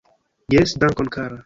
[0.55, 1.39] Jes, dankon kara!